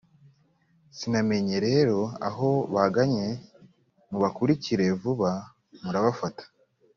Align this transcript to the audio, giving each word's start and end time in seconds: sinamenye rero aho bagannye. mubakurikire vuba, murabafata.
sinamenye 0.97 1.55
rero 1.67 1.99
aho 2.27 2.49
bagannye. 2.73 3.27
mubakurikire 4.09 4.85
vuba, 5.01 5.31
murabafata. 5.83 6.43